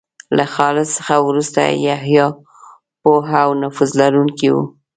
له 0.37 0.45
خالد 0.53 0.87
څخه 0.97 1.15
وروسته 1.27 1.61
یحیی 1.87 2.27
پوه 3.01 3.29
او 3.43 3.49
نفوذ 3.61 3.91
لرونکی 3.99 4.49
و. 4.53 4.55